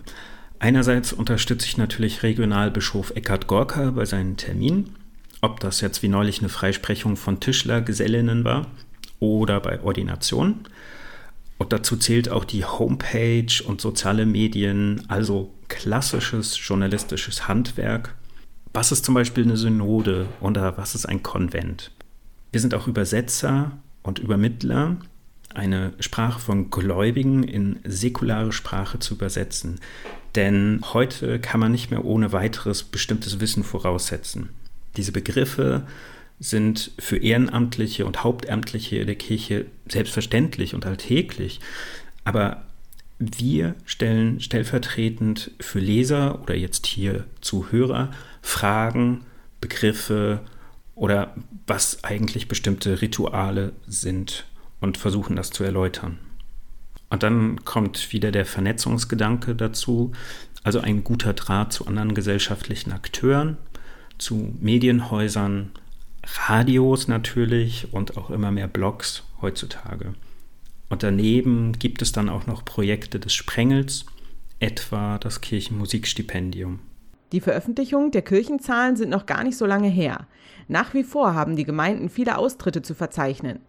Einerseits 0.59 1.13
unterstütze 1.13 1.67
ich 1.67 1.77
natürlich 1.77 2.23
Regionalbischof 2.23 3.11
Eckhard 3.11 3.47
Gorka 3.47 3.91
bei 3.91 4.05
seinen 4.05 4.35
Terminen, 4.35 4.95
ob 5.43 5.59
das 5.59 5.81
jetzt 5.81 6.01
wie 6.01 6.07
neulich 6.07 6.39
eine 6.39 6.47
Freisprechung 6.47 7.17
von 7.17 7.41
Tischlergesellinnen 7.41 8.45
war 8.45 8.67
oder 9.19 9.59
bei 9.59 9.81
Ordination. 9.81 10.61
Und 11.57 11.73
dazu 11.73 11.97
zählt 11.97 12.29
auch 12.29 12.45
die 12.45 12.63
Homepage 12.63 13.61
und 13.65 13.81
soziale 13.81 14.25
Medien, 14.25 15.03
also 15.09 15.53
klassisches 15.67 16.57
journalistisches 16.65 17.45
Handwerk. 17.49 18.15
Was 18.73 18.93
ist 18.93 19.03
zum 19.03 19.15
Beispiel 19.15 19.43
eine 19.43 19.57
Synode 19.57 20.27
oder 20.39 20.77
was 20.77 20.95
ist 20.95 21.07
ein 21.07 21.23
Konvent? 21.23 21.91
Wir 22.53 22.61
sind 22.61 22.73
auch 22.73 22.87
Übersetzer 22.87 23.73
und 24.01 24.19
Übermittler 24.19 24.95
eine 25.53 25.91
Sprache 25.99 26.39
von 26.39 26.69
Gläubigen 26.69 27.43
in 27.43 27.79
säkulare 27.83 28.53
Sprache 28.53 28.99
zu 28.99 29.15
übersetzen. 29.15 29.81
Denn 30.35 30.79
heute 30.93 31.37
kann 31.39 31.59
man 31.59 31.73
nicht 31.73 31.91
mehr 31.91 32.05
ohne 32.05 32.31
weiteres 32.31 32.83
bestimmtes 32.83 33.41
Wissen 33.41 33.65
voraussetzen. 33.65 34.49
Diese 34.97 35.11
Begriffe 35.11 35.87
sind 36.39 36.91
für 36.99 37.17
Ehrenamtliche 37.17 38.05
und 38.05 38.23
Hauptamtliche 38.23 39.05
der 39.05 39.15
Kirche 39.15 39.65
selbstverständlich 39.87 40.75
und 40.75 40.85
alltäglich. 40.85 41.59
Aber 42.25 42.63
wir 43.19 43.75
stellen 43.85 44.39
stellvertretend 44.41 45.51
für 45.59 45.79
Leser 45.79 46.41
oder 46.41 46.55
jetzt 46.55 46.85
hier 46.85 47.25
Zuhörer 47.41 48.11
Fragen, 48.41 49.25
Begriffe 49.61 50.41
oder 50.95 51.33
was 51.65 52.03
eigentlich 52.03 52.47
bestimmte 52.47 53.01
Rituale 53.01 53.71
sind 53.87 54.45
und 54.81 54.97
versuchen 54.97 55.35
das 55.35 55.49
zu 55.49 55.63
erläutern. 55.63 56.19
Und 57.09 57.23
dann 57.23 57.63
kommt 57.63 58.11
wieder 58.11 58.31
der 58.31 58.45
Vernetzungsgedanke 58.45 59.55
dazu, 59.55 60.11
also 60.63 60.79
ein 60.79 61.03
guter 61.03 61.33
Draht 61.33 61.71
zu 61.71 61.87
anderen 61.87 62.15
gesellschaftlichen 62.15 62.91
Akteuren, 62.91 63.57
zu 64.23 64.53
Medienhäusern, 64.59 65.71
Radios 66.47 67.07
natürlich 67.07 67.93
und 67.93 68.17
auch 68.17 68.29
immer 68.29 68.51
mehr 68.51 68.67
Blogs 68.67 69.23
heutzutage. 69.41 70.13
Und 70.89 71.03
daneben 71.03 71.73
gibt 71.73 72.01
es 72.01 72.11
dann 72.11 72.29
auch 72.29 72.47
noch 72.47 72.63
Projekte 72.63 73.19
des 73.19 73.33
Sprengels, 73.33 74.05
etwa 74.59 75.17
das 75.17 75.41
Kirchenmusikstipendium. 75.41 76.79
Die 77.33 77.41
Veröffentlichung 77.41 78.11
der 78.11 78.21
Kirchenzahlen 78.21 78.95
sind 78.95 79.09
noch 79.09 79.25
gar 79.25 79.43
nicht 79.43 79.57
so 79.57 79.65
lange 79.65 79.89
her. 79.89 80.27
Nach 80.67 80.93
wie 80.93 81.03
vor 81.03 81.33
haben 81.33 81.55
die 81.55 81.65
Gemeinden 81.65 82.09
viele 82.09 82.37
Austritte 82.37 82.81
zu 82.81 82.93
verzeichnen. 82.93 83.59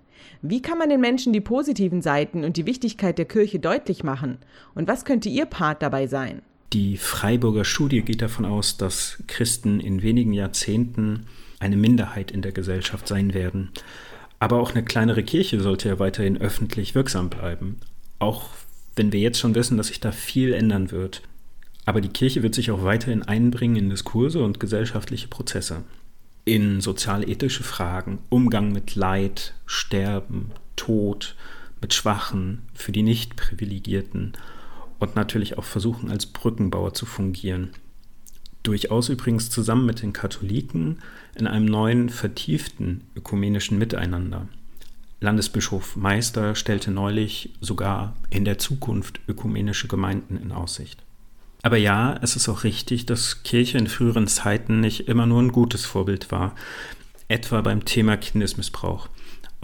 Wie 0.42 0.62
kann 0.62 0.78
man 0.78 0.90
den 0.90 1.00
Menschen 1.00 1.32
die 1.32 1.40
positiven 1.40 2.02
Seiten 2.02 2.44
und 2.44 2.56
die 2.56 2.66
Wichtigkeit 2.66 3.18
der 3.18 3.24
Kirche 3.24 3.58
deutlich 3.58 4.04
machen? 4.04 4.38
Und 4.74 4.86
was 4.86 5.04
könnte 5.04 5.28
Ihr 5.28 5.46
Part 5.46 5.82
dabei 5.82 6.06
sein? 6.06 6.42
Die 6.74 6.96
Freiburger 6.96 7.64
Studie 7.64 8.02
geht 8.02 8.20
davon 8.20 8.44
aus, 8.44 8.76
dass 8.76 9.22
Christen 9.28 9.78
in 9.78 10.02
wenigen 10.02 10.32
Jahrzehnten 10.32 11.26
eine 11.60 11.76
Minderheit 11.76 12.32
in 12.32 12.42
der 12.42 12.50
Gesellschaft 12.50 13.06
sein 13.06 13.32
werden. 13.32 13.70
Aber 14.40 14.60
auch 14.60 14.72
eine 14.72 14.82
kleinere 14.82 15.22
Kirche 15.22 15.60
sollte 15.60 15.88
ja 15.88 16.00
weiterhin 16.00 16.36
öffentlich 16.36 16.96
wirksam 16.96 17.30
bleiben. 17.30 17.78
Auch 18.18 18.48
wenn 18.96 19.12
wir 19.12 19.20
jetzt 19.20 19.38
schon 19.38 19.54
wissen, 19.54 19.76
dass 19.76 19.86
sich 19.86 20.00
da 20.00 20.10
viel 20.10 20.52
ändern 20.52 20.90
wird. 20.90 21.22
Aber 21.84 22.00
die 22.00 22.08
Kirche 22.08 22.42
wird 22.42 22.56
sich 22.56 22.72
auch 22.72 22.82
weiterhin 22.82 23.22
einbringen 23.22 23.76
in 23.76 23.90
Diskurse 23.90 24.42
und 24.42 24.58
gesellschaftliche 24.58 25.28
Prozesse 25.28 25.84
in 26.44 26.80
sozialethische 26.80 27.62
Fragen, 27.62 28.18
Umgang 28.30 28.72
mit 28.72 28.96
Leid, 28.96 29.54
Sterben, 29.64 30.50
Tod, 30.74 31.36
mit 31.80 31.94
Schwachen, 31.94 32.62
für 32.74 32.90
die 32.90 33.02
Nicht-Privilegierten 33.02 34.32
und 34.98 35.16
natürlich 35.16 35.58
auch 35.58 35.64
versuchen, 35.64 36.10
als 36.10 36.26
Brückenbauer 36.26 36.94
zu 36.94 37.06
fungieren. 37.06 37.70
Durchaus 38.62 39.10
übrigens 39.10 39.50
zusammen 39.50 39.84
mit 39.84 40.02
den 40.02 40.12
Katholiken 40.12 40.98
in 41.34 41.46
einem 41.46 41.66
neuen, 41.66 42.08
vertieften 42.08 43.02
ökumenischen 43.14 43.78
Miteinander. 43.78 44.48
Landesbischof 45.20 45.96
Meister 45.96 46.54
stellte 46.54 46.90
neulich 46.90 47.50
sogar 47.60 48.16
in 48.30 48.44
der 48.44 48.58
Zukunft 48.58 49.20
ökumenische 49.28 49.88
Gemeinden 49.88 50.36
in 50.36 50.52
Aussicht. 50.52 51.02
Aber 51.62 51.78
ja, 51.78 52.18
es 52.20 52.36
ist 52.36 52.48
auch 52.48 52.64
richtig, 52.64 53.06
dass 53.06 53.42
Kirche 53.42 53.78
in 53.78 53.86
früheren 53.86 54.26
Zeiten 54.26 54.80
nicht 54.80 55.08
immer 55.08 55.24
nur 55.24 55.40
ein 55.40 55.52
gutes 55.52 55.86
Vorbild 55.86 56.30
war, 56.30 56.54
etwa 57.28 57.62
beim 57.62 57.86
Thema 57.86 58.18
Kindesmissbrauch. 58.18 59.08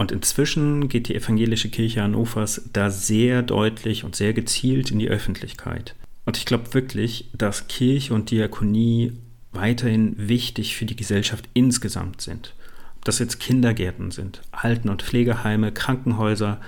Und 0.01 0.11
inzwischen 0.11 0.89
geht 0.89 1.09
die 1.09 1.15
evangelische 1.15 1.69
Kirche 1.69 2.01
Hannovers 2.01 2.63
da 2.73 2.89
sehr 2.89 3.43
deutlich 3.43 4.03
und 4.03 4.15
sehr 4.15 4.33
gezielt 4.33 4.89
in 4.89 4.97
die 4.97 5.09
Öffentlichkeit. 5.09 5.93
Und 6.25 6.37
ich 6.37 6.47
glaube 6.47 6.73
wirklich, 6.73 7.29
dass 7.33 7.67
Kirche 7.67 8.15
und 8.15 8.31
Diakonie 8.31 9.13
weiterhin 9.51 10.15
wichtig 10.17 10.75
für 10.75 10.85
die 10.85 10.95
Gesellschaft 10.95 11.47
insgesamt 11.53 12.21
sind. 12.21 12.55
Ob 12.95 13.05
das 13.05 13.19
jetzt 13.19 13.39
Kindergärten 13.39 14.09
sind, 14.09 14.41
Alten- 14.51 14.89
und 14.89 15.03
Pflegeheime, 15.03 15.71
Krankenhäuser, 15.71 16.59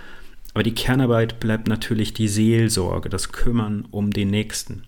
aber 0.54 0.62
die 0.62 0.76
Kernarbeit 0.76 1.40
bleibt 1.40 1.68
natürlich 1.68 2.14
die 2.14 2.28
Seelsorge, 2.28 3.10
das 3.10 3.32
Kümmern 3.32 3.88
um 3.90 4.12
den 4.12 4.30
Nächsten 4.30 4.84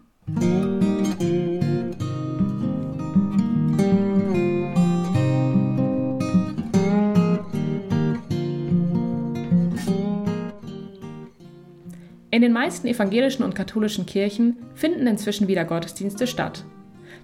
In 12.34 12.42
den 12.42 12.52
meisten 12.52 12.88
evangelischen 12.88 13.44
und 13.44 13.54
katholischen 13.54 14.06
Kirchen 14.06 14.56
finden 14.74 15.06
inzwischen 15.06 15.46
wieder 15.46 15.64
Gottesdienste 15.64 16.26
statt. 16.26 16.64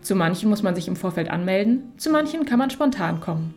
Zu 0.03 0.15
manchen 0.15 0.49
muss 0.49 0.63
man 0.63 0.77
sich 0.77 0.87
im 0.87 0.95
Vorfeld 0.95 1.33
anmelden, 1.33 1.83
zu 1.97 2.11
manchen 2.11 2.47
kann 2.47 2.61
man 2.61 2.71
spontan 2.71 3.19
kommen. 3.19 3.55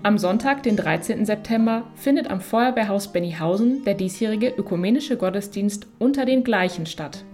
Am 0.04 0.18
Sonntag, 0.18 0.64
den 0.64 0.74
13. 0.74 1.24
September, 1.24 1.84
findet 1.94 2.28
am 2.28 2.40
Feuerwehrhaus 2.40 3.12
Bennyhausen 3.12 3.84
der 3.84 3.94
diesjährige 3.94 4.48
ökumenische 4.48 5.16
Gottesdienst 5.16 5.86
unter 6.00 6.24
den 6.24 6.42
Gleichen 6.42 6.86
statt. 6.86 7.24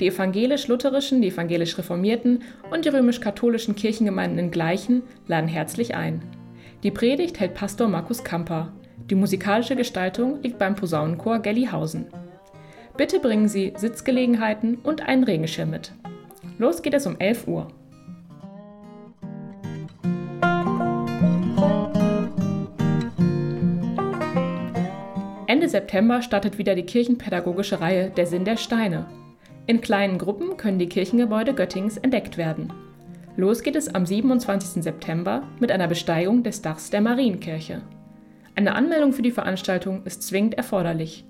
Die 0.00 0.06
evangelisch-lutherischen, 0.06 1.20
die 1.20 1.28
evangelisch-reformierten 1.28 2.42
und 2.70 2.86
die 2.86 2.88
römisch-katholischen 2.88 3.76
Kirchengemeinden 3.76 4.38
in 4.38 4.50
Gleichen 4.50 5.02
laden 5.26 5.46
herzlich 5.46 5.94
ein. 5.94 6.22
Die 6.84 6.90
Predigt 6.90 7.38
hält 7.38 7.52
Pastor 7.52 7.86
Markus 7.86 8.24
Kamper. 8.24 8.72
Die 9.10 9.14
musikalische 9.14 9.76
Gestaltung 9.76 10.40
liegt 10.42 10.58
beim 10.58 10.76
Posaunenchor 10.76 11.40
Gellihausen. 11.40 12.06
Bitte 12.96 13.20
bringen 13.20 13.48
Sie 13.48 13.74
Sitzgelegenheiten 13.76 14.76
und 14.76 15.06
einen 15.06 15.24
Regenschirm 15.24 15.68
mit. 15.68 15.92
Los 16.56 16.80
geht 16.80 16.94
es 16.94 17.06
um 17.06 17.20
11 17.20 17.46
Uhr. 17.46 17.68
Ende 25.60 25.68
September 25.68 26.22
startet 26.22 26.56
wieder 26.56 26.74
die 26.74 26.86
kirchenpädagogische 26.86 27.82
Reihe 27.82 28.08
Der 28.08 28.24
Sinn 28.24 28.46
der 28.46 28.56
Steine. 28.56 29.04
In 29.66 29.82
kleinen 29.82 30.16
Gruppen 30.16 30.56
können 30.56 30.78
die 30.78 30.88
Kirchengebäude 30.88 31.52
Göttingens 31.52 31.98
entdeckt 31.98 32.38
werden. 32.38 32.72
Los 33.36 33.62
geht 33.62 33.76
es 33.76 33.94
am 33.94 34.06
27. 34.06 34.82
September 34.82 35.42
mit 35.58 35.70
einer 35.70 35.86
Besteigung 35.86 36.42
des 36.42 36.62
Dachs 36.62 36.88
der 36.88 37.02
Marienkirche. 37.02 37.82
Eine 38.54 38.74
Anmeldung 38.74 39.12
für 39.12 39.20
die 39.20 39.32
Veranstaltung 39.32 40.02
ist 40.06 40.22
zwingend 40.22 40.54
erforderlich. 40.54 41.26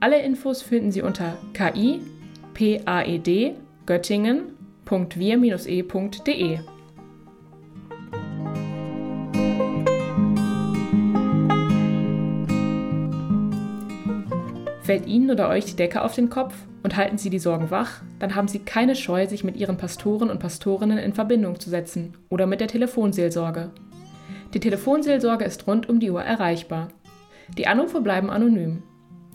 Alle 0.00 0.20
Infos 0.20 0.60
finden 0.60 0.92
Sie 0.92 1.00
unter 1.00 1.38
ki.paed 1.54 1.96
Fällt 14.82 15.06
Ihnen 15.06 15.30
oder 15.30 15.48
euch 15.48 15.64
die 15.64 15.76
Decke 15.76 16.02
auf 16.02 16.14
den 16.14 16.28
Kopf 16.28 16.54
und 16.82 16.96
halten 16.96 17.16
Sie 17.16 17.30
die 17.30 17.38
Sorgen 17.38 17.70
wach, 17.70 18.02
dann 18.18 18.34
haben 18.34 18.48
Sie 18.48 18.58
keine 18.58 18.96
Scheu, 18.96 19.28
sich 19.28 19.44
mit 19.44 19.56
Ihren 19.56 19.76
Pastoren 19.76 20.28
und 20.28 20.40
Pastorinnen 20.40 20.98
in 20.98 21.14
Verbindung 21.14 21.60
zu 21.60 21.70
setzen 21.70 22.14
oder 22.28 22.46
mit 22.46 22.60
der 22.60 22.68
Telefonseelsorge. 22.68 23.70
Die 24.54 24.60
Telefonseelsorge 24.60 25.44
ist 25.44 25.66
rund 25.66 25.88
um 25.88 26.00
die 26.00 26.10
Uhr 26.10 26.22
erreichbar. 26.22 26.88
Die 27.56 27.68
Anrufe 27.68 28.00
bleiben 28.00 28.28
anonym. 28.28 28.82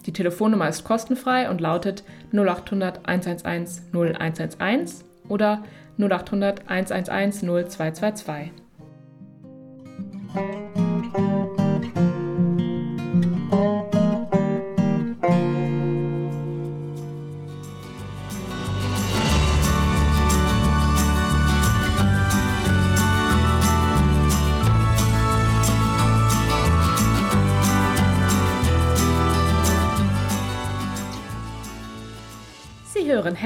Die 0.06 0.14
Telefonnummer 0.14 0.68
ist 0.68 0.84
kostenfrei 0.84 1.50
und 1.50 1.62
lautet 1.62 2.04
0800 2.34 3.08
111 3.08 3.82
0111 3.94 5.04
oder 5.30 5.64
0800 5.98 6.70
111 6.70 7.42
0222. 7.42 8.52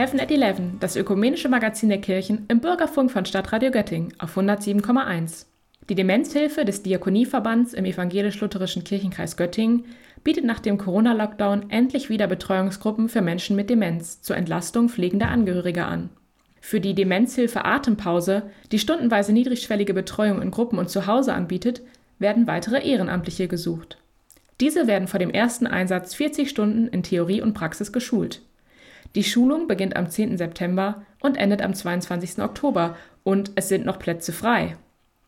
Heaven 0.02 0.20
at 0.20 0.32
Eleven, 0.32 0.78
das 0.80 0.96
ökumenische 0.96 1.48
Magazin 1.48 1.90
der 1.90 2.02
Kirchen 2.02 2.46
im 2.48 2.60
Bürgerfunk 2.60 3.12
von 3.12 3.24
Stadtradio 3.24 3.70
Göttingen 3.70 4.12
auf 4.18 4.36
107,1. 4.36 5.46
Die 5.90 5.94
Demenzhilfe 5.94 6.66
des 6.66 6.82
Diakonieverbands 6.82 7.76
im 7.76 7.86
evangelisch-lutherischen 7.86 8.84
Kirchenkreis 8.84 9.38
Göttingen 9.38 9.86
bietet 10.24 10.44
nach 10.44 10.58
dem 10.58 10.80
Corona-Lockdown 10.80 11.70
endlich 11.70 12.10
wieder 12.10 12.26
Betreuungsgruppen 12.26 13.10
für 13.10 13.22
Menschen 13.22 13.56
mit 13.56 13.70
Demenz 13.70 14.24
zur 14.24 14.38
Entlastung 14.38 14.90
pflegender 14.90 15.28
Angehöriger 15.28 15.86
an. 15.86 16.10
Für 16.62 16.80
die 16.80 16.96
Demenzhilfe 16.96 17.64
Atempause, 17.64 18.50
die 18.72 18.80
stundenweise 18.80 19.34
niedrigschwellige 19.34 19.94
Betreuung 19.94 20.42
in 20.42 20.50
Gruppen 20.50 20.80
und 20.80 20.90
zu 20.90 21.06
Hause 21.06 21.36
anbietet, 21.36 21.84
werden 22.18 22.48
weitere 22.48 22.84
Ehrenamtliche 22.84 23.48
gesucht. 23.48 24.00
Diese 24.62 24.88
werden 24.88 25.08
vor 25.08 25.20
dem 25.20 25.30
ersten 25.30 25.68
Einsatz 25.68 26.16
40 26.16 26.50
Stunden 26.50 26.88
in 26.88 27.04
Theorie 27.04 27.44
und 27.44 27.54
Praxis 27.54 27.94
geschult. 27.94 28.42
Die 29.16 29.24
Schulung 29.24 29.68
beginnt 29.68 29.96
am 29.96 30.10
10. 30.10 30.38
September 30.38 31.06
und 31.20 31.38
endet 31.38 31.62
am 31.62 31.74
22. 31.74 32.40
Oktober 32.40 32.96
und 33.24 33.52
es 33.56 33.68
sind 33.68 33.86
noch 33.86 34.00
Plätze 34.00 34.32
frei. 34.32 34.78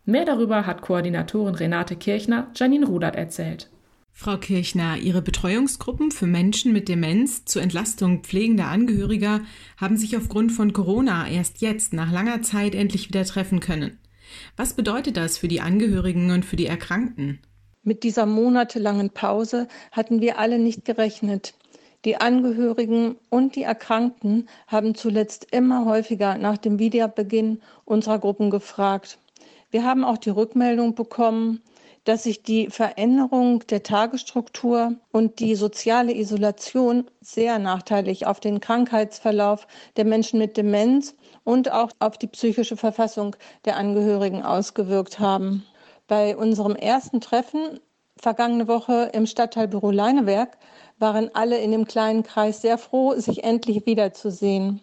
Mehr 0.06 0.26
darüber 0.26 0.66
hat 0.66 0.82
Koordinatorin 0.82 1.56
Renate 1.56 1.96
Kirchner 1.96 2.48
Janine 2.56 2.86
Rudert 2.86 3.16
erzählt. 3.16 3.70
Frau 4.16 4.38
Kirchner, 4.38 4.98
Ihre 4.98 5.22
Betreuungsgruppen 5.22 6.12
für 6.12 6.28
Menschen 6.28 6.72
mit 6.72 6.88
Demenz 6.88 7.46
zur 7.46 7.64
Entlastung 7.64 8.22
pflegender 8.22 8.68
Angehöriger 8.68 9.42
haben 9.78 9.98
sich 9.98 10.16
aufgrund 10.16 10.52
von 10.52 10.72
Corona 10.72 11.28
erst 11.28 11.62
jetzt 11.62 11.94
nach 11.94 12.12
langer 12.12 12.42
Zeit 12.44 12.76
endlich 12.76 13.08
wieder 13.08 13.26
treffen 13.26 13.60
können. 13.60 13.98
Was 14.56 14.76
bedeutet 14.76 15.18
das 15.18 15.38
für 15.38 15.48
die 15.48 15.62
Angehörigen 15.62 16.32
und 16.32 16.46
für 16.46 16.56
die 16.56 16.68
Erkrankten? 16.68 17.40
Mit 17.82 18.04
dieser 18.04 18.26
monatelangen 18.26 19.10
Pause 19.10 19.68
hatten 19.92 20.22
wir 20.22 20.38
alle 20.38 20.60
nicht 20.60 20.86
gerechnet. 20.86 21.56
Die 22.06 22.18
Angehörigen 22.18 23.16
und 23.30 23.56
die 23.56 23.64
Erkrankten 23.64 24.50
haben 24.68 24.94
zuletzt 24.94 25.48
immer 25.52 25.86
häufiger 25.86 26.38
nach 26.38 26.58
dem 26.58 26.78
Wiederbeginn 26.78 27.62
unserer 27.86 28.20
Gruppen 28.20 28.50
gefragt. 28.50 29.20
Wir 29.72 29.86
haben 29.86 30.04
auch 30.04 30.18
die 30.18 30.30
Rückmeldung 30.30 30.96
bekommen, 30.96 31.62
dass 32.04 32.24
sich 32.24 32.44
die 32.44 32.70
Veränderung 32.70 33.66
der 33.68 33.84
Tagesstruktur 33.84 34.96
und 35.12 35.40
die 35.40 35.56
soziale 35.56 36.14
Isolation 36.14 37.06
sehr 37.22 37.58
nachteilig 37.60 38.26
auf 38.26 38.42
den 38.42 38.60
Krankheitsverlauf 38.60 39.66
der 39.96 40.04
Menschen 40.04 40.40
mit 40.40 40.58
Demenz 40.58 41.16
und 41.46 41.72
auch 41.72 41.92
auf 42.00 42.18
die 42.18 42.28
psychische 42.28 42.76
Verfassung 42.76 43.36
der 43.64 43.78
Angehörigen 43.78 44.44
ausgewirkt 44.44 45.20
haben. 45.20 45.64
Bei 46.08 46.36
unserem 46.36 46.76
ersten 46.76 47.22
Treffen 47.22 47.80
vergangene 48.18 48.68
Woche 48.68 49.12
im 49.14 49.26
Stadtteilbüro 49.26 49.92
Leineberg 49.92 50.58
waren 51.00 51.30
alle 51.34 51.58
in 51.58 51.72
dem 51.72 51.86
kleinen 51.86 52.24
Kreis 52.24 52.62
sehr 52.62 52.78
froh, 52.78 53.14
sich 53.16 53.44
endlich 53.44 53.86
wiederzusehen. 53.86 54.82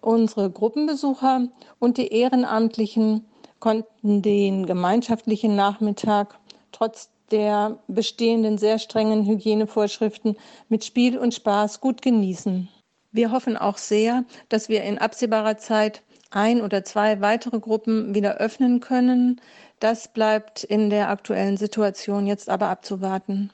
Unsere 0.00 0.50
Gruppenbesucher 0.50 1.48
und 1.78 1.98
die 1.98 2.08
Ehrenamtlichen 2.08 3.26
konnten 3.58 4.22
den 4.22 4.66
gemeinschaftlichen 4.66 5.56
Nachmittag 5.56 6.38
trotz 6.72 7.10
der 7.30 7.78
bestehenden 7.88 8.58
sehr 8.58 8.78
strengen 8.78 9.24
Hygienevorschriften 9.26 10.36
mit 10.68 10.84
Spiel 10.84 11.18
und 11.18 11.34
Spaß 11.34 11.80
gut 11.80 12.02
genießen. 12.02 12.68
Wir 13.12 13.30
hoffen 13.30 13.56
auch 13.56 13.78
sehr, 13.78 14.24
dass 14.48 14.68
wir 14.68 14.82
in 14.82 14.98
absehbarer 14.98 15.56
Zeit 15.56 16.02
ein 16.30 16.60
oder 16.60 16.84
zwei 16.84 17.20
weitere 17.20 17.60
Gruppen 17.60 18.14
wieder 18.14 18.34
öffnen 18.38 18.80
können. 18.80 19.40
Das 19.80 20.12
bleibt 20.12 20.64
in 20.64 20.90
der 20.90 21.10
aktuellen 21.10 21.56
Situation 21.56 22.26
jetzt 22.26 22.48
aber 22.48 22.68
abzuwarten. 22.68 23.50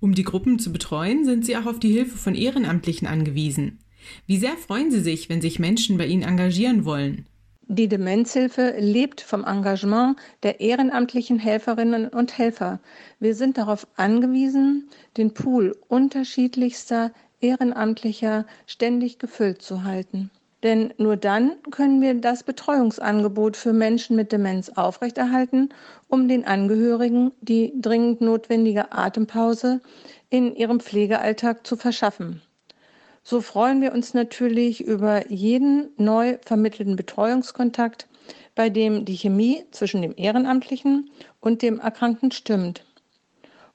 Um 0.00 0.14
die 0.14 0.24
Gruppen 0.24 0.58
zu 0.58 0.72
betreuen, 0.72 1.24
sind 1.24 1.44
Sie 1.44 1.56
auch 1.56 1.66
auf 1.66 1.78
die 1.78 1.92
Hilfe 1.92 2.16
von 2.16 2.34
Ehrenamtlichen 2.34 3.06
angewiesen. 3.06 3.78
Wie 4.26 4.38
sehr 4.38 4.56
freuen 4.56 4.90
Sie 4.90 5.00
sich, 5.00 5.28
wenn 5.28 5.42
sich 5.42 5.58
Menschen 5.58 5.98
bei 5.98 6.06
Ihnen 6.06 6.22
engagieren 6.22 6.84
wollen? 6.84 7.26
Die 7.72 7.86
Demenzhilfe 7.86 8.74
lebt 8.78 9.20
vom 9.20 9.44
Engagement 9.44 10.16
der 10.42 10.58
ehrenamtlichen 10.58 11.38
Helferinnen 11.38 12.08
und 12.08 12.36
Helfer. 12.36 12.80
Wir 13.20 13.36
sind 13.36 13.58
darauf 13.58 13.86
angewiesen, 13.94 14.88
den 15.16 15.34
Pool 15.34 15.76
unterschiedlichster 15.86 17.12
Ehrenamtlicher 17.40 18.44
ständig 18.66 19.20
gefüllt 19.20 19.62
zu 19.62 19.84
halten. 19.84 20.32
Denn 20.62 20.92
nur 20.98 21.16
dann 21.16 21.56
können 21.70 22.02
wir 22.02 22.14
das 22.14 22.42
Betreuungsangebot 22.42 23.56
für 23.56 23.72
Menschen 23.72 24.14
mit 24.16 24.30
Demenz 24.30 24.68
aufrechterhalten, 24.70 25.70
um 26.08 26.28
den 26.28 26.44
Angehörigen 26.46 27.32
die 27.40 27.72
dringend 27.80 28.20
notwendige 28.20 28.92
Atempause 28.92 29.80
in 30.28 30.54
ihrem 30.54 30.80
Pflegealltag 30.80 31.66
zu 31.66 31.76
verschaffen. 31.76 32.42
So 33.22 33.40
freuen 33.40 33.80
wir 33.80 33.92
uns 33.92 34.14
natürlich 34.14 34.82
über 34.82 35.30
jeden 35.30 35.90
neu 35.96 36.38
vermittelten 36.44 36.96
Betreuungskontakt, 36.96 38.06
bei 38.54 38.68
dem 38.70 39.04
die 39.04 39.16
Chemie 39.16 39.64
zwischen 39.70 40.02
dem 40.02 40.14
Ehrenamtlichen 40.16 41.10
und 41.40 41.62
dem 41.62 41.80
Erkrankten 41.80 42.32
stimmt 42.32 42.84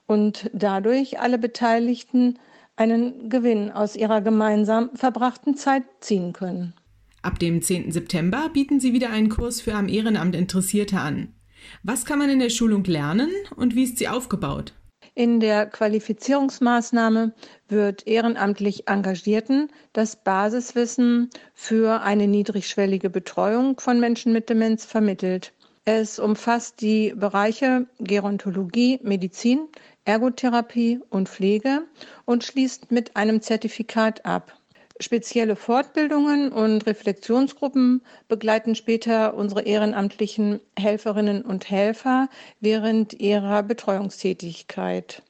und 0.07 0.49
dadurch 0.53 1.19
alle 1.19 1.37
Beteiligten 1.37 2.37
einen 2.75 3.29
Gewinn 3.29 3.71
aus 3.71 3.95
ihrer 3.95 4.21
gemeinsam 4.21 4.89
verbrachten 4.95 5.55
Zeit 5.55 5.83
ziehen 5.99 6.33
können. 6.33 6.73
Ab 7.21 7.39
dem 7.39 7.61
10. 7.61 7.91
September 7.91 8.49
bieten 8.53 8.79
Sie 8.79 8.93
wieder 8.93 9.09
einen 9.09 9.29
Kurs 9.29 9.61
für 9.61 9.73
am 9.73 9.87
Ehrenamt 9.87 10.35
Interessierte 10.35 10.99
an. 10.99 11.33
Was 11.81 12.05
kann 12.05 12.19
man 12.19 12.29
in 12.29 12.39
der 12.39 12.51
Schulung 12.51 12.83
lernen 12.83 13.31
und 13.55 13.75
wie 13.75 13.83
ist 13.83 13.97
sie 13.97 14.07
aufgebaut? 14.07 14.73
In 15.15 15.39
der 15.39 15.65
Qualifizierungsmaßnahme 15.65 17.33
wird 17.67 18.05
ehrenamtlich 18.05 18.87
Engagierten 18.87 19.69
das 19.93 20.21
Basiswissen 20.21 21.29
für 21.53 22.01
eine 22.01 22.27
niedrigschwellige 22.27 23.09
Betreuung 23.09 23.79
von 23.79 23.99
Menschen 23.99 24.33
mit 24.33 24.49
Demenz 24.49 24.85
vermittelt. 24.85 25.53
Es 25.87 26.17
umfasst 26.17 26.81
die 26.81 27.13
Bereiche 27.15 27.85
Gerontologie, 27.99 28.99
Medizin, 29.03 29.67
Ergotherapie 30.03 30.99
und 31.11 31.29
Pflege 31.29 31.83
und 32.25 32.43
schließt 32.43 32.91
mit 32.91 33.15
einem 33.15 33.39
Zertifikat 33.39 34.25
ab. 34.25 34.57
Spezielle 34.99 35.55
Fortbildungen 35.55 36.51
und 36.51 36.87
Reflexionsgruppen 36.87 38.01
begleiten 38.27 38.73
später 38.73 39.35
unsere 39.35 39.61
ehrenamtlichen 39.61 40.59
Helferinnen 40.75 41.43
und 41.43 41.69
Helfer 41.69 42.29
während 42.61 43.13
ihrer 43.13 43.61
Betreuungstätigkeit. 43.61 45.21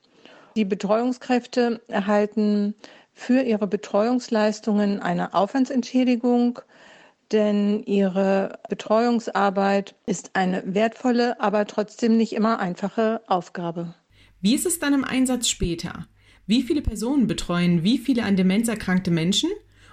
Die 0.55 0.63
Betreuungskräfte 0.63 1.81
erhalten 1.89 2.75
für 3.11 3.41
ihre 3.41 3.67
Betreuungsleistungen 3.67 5.01
eine 5.01 5.33
Aufwandsentschädigung, 5.33 6.59
denn 7.31 7.83
ihre 7.83 8.59
Betreuungsarbeit 8.69 9.95
ist 10.05 10.31
eine 10.33 10.63
wertvolle, 10.65 11.39
aber 11.39 11.65
trotzdem 11.65 12.17
nicht 12.17 12.33
immer 12.33 12.59
einfache 12.59 13.21
Aufgabe. 13.27 13.95
Wie 14.41 14.55
ist 14.55 14.65
es 14.65 14.79
dann 14.79 14.93
im 14.93 15.03
Einsatz 15.03 15.47
später? 15.47 16.07
Wie 16.47 16.61
viele 16.61 16.81
Personen 16.81 17.27
betreuen 17.27 17.83
wie 17.83 17.97
viele 17.97 18.23
an 18.23 18.35
Demenz 18.35 18.67
erkrankte 18.67 19.11
Menschen? 19.11 19.49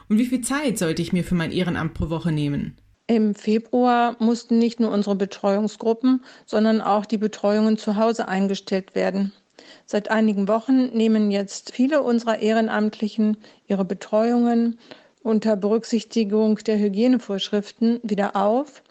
Und 0.08 0.18
wie 0.18 0.26
viel 0.26 0.42
Zeit 0.42 0.78
sollte 0.78 1.00
ich 1.00 1.12
mir 1.12 1.24
für 1.24 1.34
mein 1.34 1.52
Ehrenamt 1.52 1.94
pro 1.94 2.10
Woche 2.10 2.32
nehmen? 2.32 2.76
Im 3.06 3.34
Februar 3.34 4.16
mussten 4.18 4.58
nicht 4.58 4.78
nur 4.78 4.90
unsere 4.90 5.16
Betreuungsgruppen, 5.16 6.24
sondern 6.46 6.80
auch 6.80 7.06
die 7.06 7.18
Betreuungen 7.18 7.78
zu 7.78 7.96
Hause 7.96 8.28
eingestellt 8.28 8.94
werden. 8.94 9.32
Seit 9.86 10.10
einigen 10.10 10.48
Wochen 10.48 10.86
nehmen 10.96 11.30
jetzt 11.30 11.72
viele 11.74 12.02
unserer 12.02 12.38
Ehrenamtlichen 12.38 13.36
ihre 13.66 13.84
Betreuungen 13.84 14.78
unter 15.22 15.56
Berücksichtigung 15.56 16.56
der 16.58 16.78
Hygienevorschriften 16.78 18.00
wieder 18.02 18.36
auf, 18.36 18.82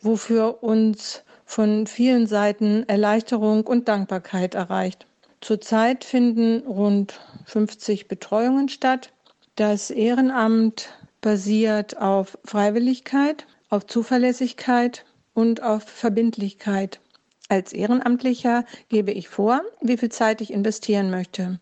wofür 0.00 0.62
uns 0.62 1.22
von 1.44 1.86
vielen 1.86 2.26
Seiten 2.26 2.88
Erleichterung 2.88 3.66
und 3.66 3.88
Dankbarkeit 3.88 4.54
erreicht. 4.54 5.06
Zurzeit 5.40 6.04
finden 6.04 6.66
rund 6.66 7.20
50 7.46 8.08
Betreuungen 8.08 8.68
statt. 8.68 9.12
Das 9.56 9.90
Ehrenamt 9.90 10.90
basiert 11.20 11.98
auf 11.98 12.38
Freiwilligkeit, 12.44 13.46
auf 13.68 13.86
Zuverlässigkeit 13.86 15.04
und 15.34 15.62
auf 15.62 15.84
Verbindlichkeit. 15.84 17.00
Als 17.48 17.72
Ehrenamtlicher 17.72 18.64
gebe 18.88 19.10
ich 19.10 19.28
vor, 19.28 19.62
wie 19.80 19.96
viel 19.96 20.10
Zeit 20.10 20.40
ich 20.40 20.52
investieren 20.52 21.10
möchte. 21.10 21.58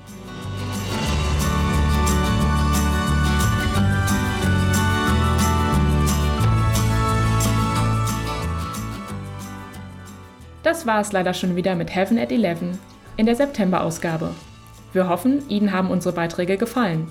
Das 10.62 10.86
war 10.86 11.00
es 11.00 11.10
leider 11.12 11.34
schon 11.34 11.56
wieder 11.56 11.74
mit 11.74 11.92
Heaven 11.94 12.18
at 12.18 12.30
11 12.30 12.78
in 13.16 13.26
der 13.26 13.34
September-Ausgabe. 13.34 14.30
Wir 14.92 15.08
hoffen, 15.08 15.42
Ihnen 15.48 15.72
haben 15.72 15.90
unsere 15.90 16.14
Beiträge 16.14 16.56
gefallen. 16.56 17.10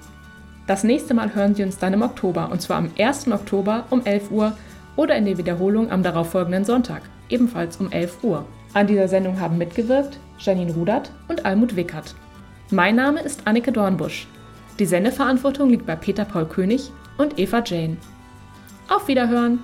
Das 0.70 0.84
nächste 0.84 1.16
Mal 1.16 1.34
hören 1.34 1.56
Sie 1.56 1.64
uns 1.64 1.80
dann 1.80 1.94
im 1.94 2.04
Oktober, 2.04 2.50
und 2.52 2.62
zwar 2.62 2.78
am 2.78 2.92
1. 2.96 3.32
Oktober 3.32 3.86
um 3.90 4.06
11 4.06 4.30
Uhr 4.30 4.56
oder 4.98 5.16
in 5.16 5.26
der 5.26 5.40
Wiederholung 5.40 5.90
am 5.90 6.04
darauffolgenden 6.04 6.64
Sonntag, 6.64 7.02
ebenfalls 7.28 7.78
um 7.78 7.92
11 7.92 8.24
Uhr. 8.24 8.46
An 8.76 8.86
dieser 8.86 9.08
Sendung 9.08 9.40
haben 9.40 9.58
mitgewirkt 9.58 10.20
Janine 10.38 10.72
Rudert 10.72 11.12
und 11.28 11.44
Almut 11.44 11.76
Wickert. 11.76 12.14
Mein 12.70 12.96
Name 12.96 13.20
ist 13.22 13.48
Annike 13.48 13.72
Dornbusch. 13.72 14.28
Die 14.78 14.86
Sendeverantwortung 14.86 15.72
liegt 15.72 15.88
bei 15.88 15.96
Peter 15.96 16.24
Paul 16.24 16.46
König 16.46 16.92
und 17.18 17.40
Eva 17.40 17.64
Jane. 17.66 17.98
Auf 18.90 19.08
Wiederhören! 19.08 19.64